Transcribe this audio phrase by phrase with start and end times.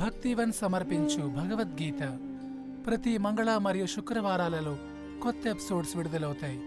[0.00, 2.02] భక్తివన్ సమర్పించు భగవద్గీత
[2.86, 4.74] ప్రతి మంగళ మరియు శుక్రవారాలలో
[5.22, 6.58] కొత్త ఎపిసోడ్స్ విడుదలవుతాయి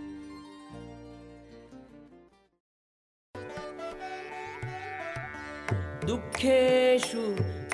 [6.06, 7.24] దుఃఖేషు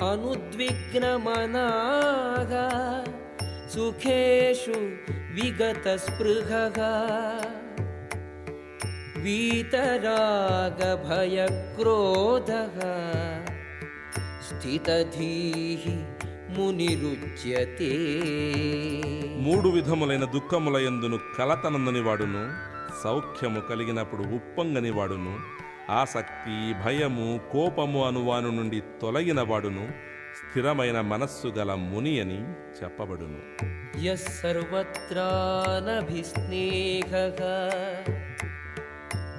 [0.04, 1.46] అనుద్విగ్నమనాగా
[3.74, 4.78] సుఖేషు
[5.36, 6.92] విగత స్పృహగా
[9.24, 11.36] వీతరాగ భయ
[11.74, 12.92] క్రోధగా
[14.50, 15.84] స్థితధీః
[16.58, 17.90] మునిరుచ్యతే.
[19.36, 22.70] మూడు విధములైన దుఃఖముల యందును కలతనందని వాడును
[23.04, 25.38] సౌఖ్యము కలిగినప్పుడు ఉప్పొంగని వాడును
[25.90, 29.88] ఆసక్తి భయము కోపము అనువాను నుండి తొలగిన వాడును
[30.38, 33.40] స్థిరమైన మనస్సు గల ముని అని చెప్పబడును.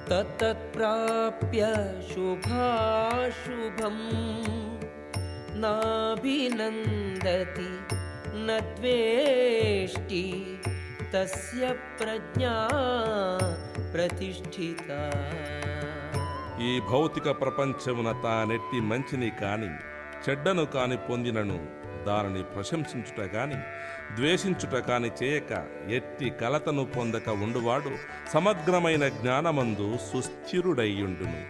[0.08, 1.74] తత్ప్రాప్య
[2.14, 3.98] శుభాశుభం.
[6.37, 7.69] नाभिनन्दति
[8.37, 10.23] न द्वेष्टि
[11.13, 11.63] तस्य
[11.99, 12.55] प्रज्ञा
[13.93, 15.01] प्रतिष्ठिता
[16.61, 19.67] ఈ భౌతిక ప్రపంచమున తానెట్టి మంచిని కాని
[20.23, 21.57] చెడ్డను కాని పొందినను
[22.07, 23.57] దానిని ప్రశంసించుట కాని
[24.17, 25.51] ద్వేషించుట కాని చేయక
[25.97, 27.91] ఎట్టి కలతను పొందక ఉండువాడు
[28.33, 31.41] సమగ్రమైన జ్ఞానమందు సుస్థిరుడయ్యుండును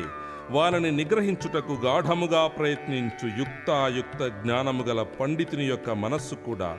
[0.56, 6.70] వారిని నిగ్రహించుటకు గాఢముగా ప్రయత్నించు యుక్తాయుక్త జ్ఞానము గల పండితుని యొక్క మనస్సు కూడా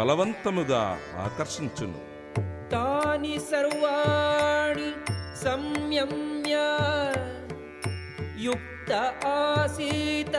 [0.00, 0.82] బలవంతముగా
[1.26, 2.00] ఆకర్షించును
[2.72, 4.86] तानि सर्वाणि
[5.42, 6.54] संयम्य
[8.38, 8.90] युक्त
[9.26, 10.34] आसीत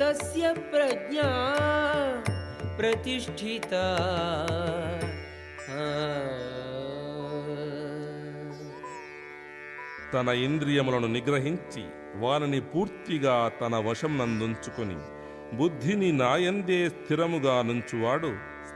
[0.00, 1.30] तस्य प्रज्ञा
[2.78, 3.86] प्रतिष्ठिता
[10.12, 11.82] తన ఇంద్రియములను నిగ్రహించి
[12.16, 14.96] వారిని పూర్తిగా తన వశం నందుంచుకొని
[15.58, 18.30] బుద్ధిని నాయందే స్థిరముగా నుంచువాడు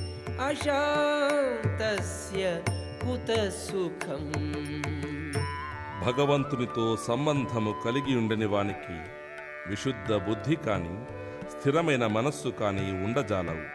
[0.46, 2.62] అశాంతస్య
[3.04, 4.32] కుత సుఖం
[6.06, 9.10] భగవంతునితో సంబంధము కలిగి ఉండని వానికి
[9.70, 11.06] విశుద్ధ బుద్ధి కాని
[11.52, 13.66] స్థిరమైన మనస్సు కాని ఉండజాలవు.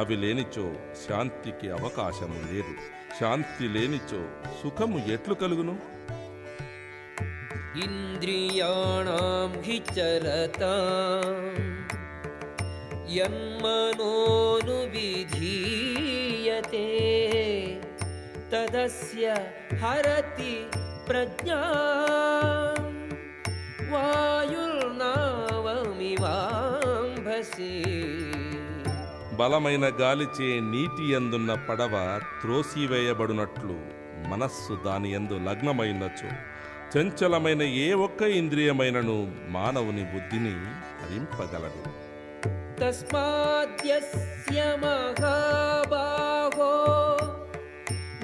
[0.00, 0.72] అవి లేనిచో
[1.08, 2.74] శాంతికి అవకాశము లేదు.
[3.20, 4.28] శాంతి లేనిచో
[4.62, 5.93] సుఖము ఎట్లు కలుగును?
[7.85, 11.47] इन्द्रियाणां हि चरताम्
[15.49, 16.87] यन्मनोनुविधीयते
[18.51, 19.25] तदस्य
[19.83, 20.53] हरति
[21.09, 21.59] प्रज्ञां
[26.39, 27.73] वायुर्नावमिवाम्भसि
[29.39, 31.93] బలమైన గాలిచే నీటి ఎందున్న పడవ
[32.39, 33.75] త్రోసివేయబడునట్లు
[34.31, 36.31] మనస్సు దాని యందు లగ్నమైనచో
[36.94, 39.16] చంచలమైన ఏ ఒక్క ఇంద్రియమైనను
[39.48, 40.54] మానవుని బుద్ధిని
[41.00, 41.82] హరింపగలదు
[42.80, 46.72] తస్మాద్యస్య మహాబాహో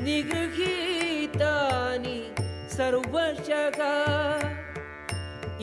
[0.06, 2.18] నిగృహీతాని
[2.76, 3.80] సర్వశక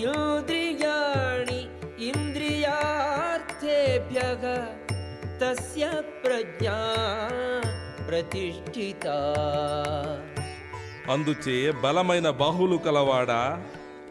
[0.07, 1.62] ఇంద్రియాణి
[2.09, 4.19] ఇంద్రియార్థేభ్య
[5.42, 5.83] తస్య
[6.24, 6.77] ప్రజ్ఞా
[8.07, 9.06] ప్రతిష్ఠిత।
[11.09, 13.63] అందుచే బలమైన బాహులు కలవాడా?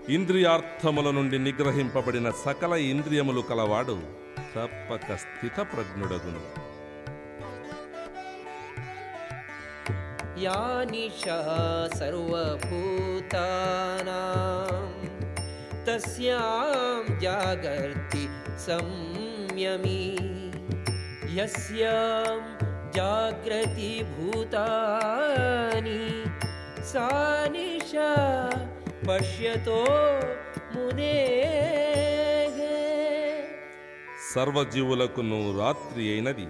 [0.08, 3.96] ఇంద్రియార్థముల నుండి నిగ్రహింపబడిన సకల ఇంద్రియములు కలవాడు
[4.56, 6.42] తప్పక స్థిత ప్రజ్ఞుడగును
[13.46, 14.92] సర్వభూతానాం
[15.88, 20.00] తస్యాం జాగర్తి సంయమీ
[21.34, 22.40] యస్యాం
[22.96, 26.00] జాగ్రతి భూతాని
[26.85, 27.07] सा
[27.53, 28.09] निशा
[29.05, 29.81] पश्यतो
[30.73, 32.57] मुनेः
[34.31, 36.45] సర్వజీవులకును రాత్రి అయినది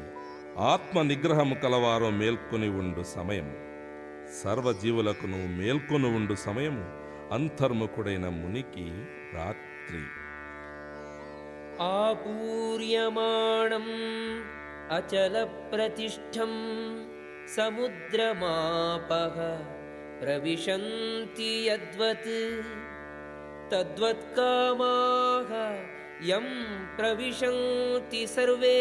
[0.67, 3.47] ఆత్మ నిగ్రహము కలవారు మేల్కొని ఉండు సమయం
[4.41, 6.83] సర్వజీవులకును మేల్కొని ఉండు సమయము
[7.37, 8.85] అంతర్ముఖుడైన మునికి
[9.35, 10.01] రాత్రి
[12.83, 13.91] आपूर्यमाणम्
[14.91, 16.51] अचलप्रतिष्ठं
[17.55, 19.37] समुद्रमापः
[20.20, 22.28] प्रविशन्ति यद्वत्
[23.70, 25.50] तद्वत्कामाः
[26.28, 26.46] यं
[26.96, 28.78] प्रविशन्ति सर्वे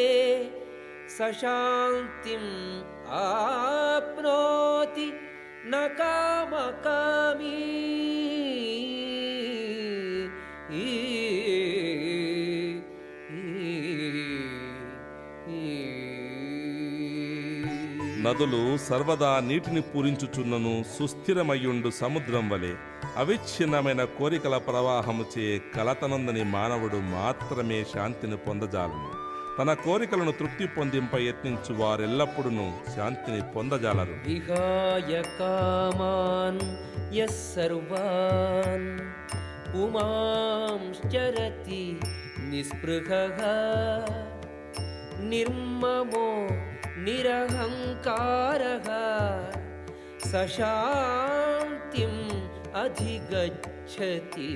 [1.16, 2.52] स शान्तिम्
[3.22, 5.08] आप्नोति
[5.74, 7.52] न कामकामी
[18.36, 22.74] నదులు సర్వదా నీటిని పూరించుచున్నను సుస్థిరమయ్యుండు సముద్రం వలె.
[23.18, 29.12] అవిచ్ఛిన్నమైన కోరికల ప్రవాహముచే కలతనందని మానవుడు మాత్రమే శాంతిని పొందజాలను.
[29.60, 32.50] తన కోరికలను తృప్తి పొందింప యత్నించు వారెల్లప్పుడూ
[32.96, 34.16] శాంతిని పొందజాలరు.
[34.28, 36.60] విహాయ కామాన్
[37.16, 39.00] యస్సర్వాన్
[42.52, 43.12] నిస్పృహ
[45.22, 46.48] నిర్మమో
[47.05, 48.87] निरहङ्कारः
[50.23, 52.21] स शान्तिम्
[52.81, 54.51] अधिगच्छति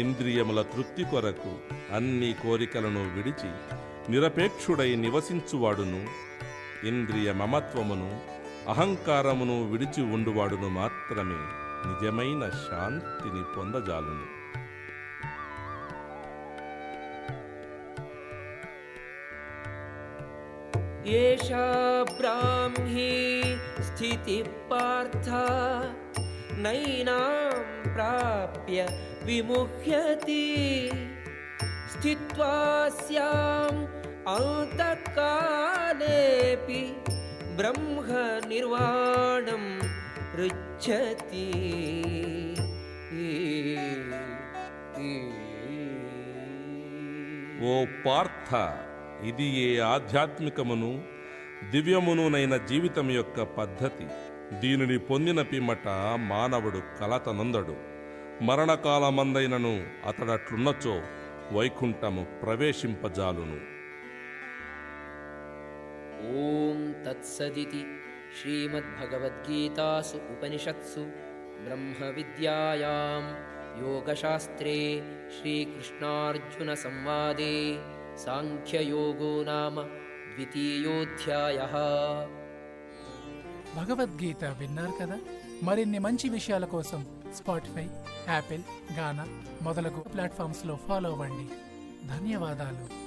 [0.00, 1.52] ఇంద్రియముల తృప్తి కొరకు
[1.96, 3.48] అన్ని కోరికలను విడిచి
[4.12, 6.00] నిరపేక్షుడై నివసించువాడును
[6.90, 8.10] ఇంద్రియ మమత్వమును
[8.72, 11.40] అహంకారమును విడిచి ఉండువాడును మాత్రమే
[11.86, 14.26] నిజమైన శాంతిని పొందజాలును
[21.07, 23.43] एषा ब्राह्मी
[23.81, 25.27] स्थिति पार्थ
[26.57, 28.87] नैनां प्राप्य
[29.23, 30.91] विमुह्यति।
[31.91, 33.87] स्थित्वास्याम् स्याम्
[34.27, 37.03] अन्तकादेपि
[37.55, 39.89] ब्रह्मनिर्वाणं
[40.35, 41.71] पृच्छति।
[48.07, 48.84] पार्थ।
[49.23, 51.03] ఇది ఏ ఆధ్యాత్మికమును
[51.71, 54.07] దివ్యమునునైన జీవితం యొక్క పద్ధతి.
[54.59, 57.75] దీనిని పొందిన పిమ్మట మానవుడు కలతనందడు.
[58.45, 61.01] మరణకాలమందైనను అతడట్లున్నచో
[61.51, 63.75] వైకుంఠము ప్రవేశింపజాలును.
[66.37, 67.85] ఓం తత్సదితి
[68.41, 71.05] శ్రీమద్భగవద్గీతాసు ఉపనిషత్సు
[71.63, 75.03] బ్రహ్మ విద్యాయాం యోగశాస్త్రే
[75.39, 77.77] శ్రీకృష్ణార్జున సంవాదే
[78.17, 79.81] సాంఖ్యయోగో నామ
[80.33, 81.57] ద్వితీయోధ్యాయ.
[83.75, 85.19] భగవద్గీత విన్నారు కదా?
[85.63, 87.87] మరిన్ని మంచి విషయాల కోసం స్పాటిఫై
[88.29, 88.61] యాపిల్
[88.99, 89.27] గానా
[89.61, 91.47] మొదలగు ప్లాట్ఫామ్స్లో ఫాలో అవ్వండి.
[92.07, 93.04] ధన్యవాదాలు.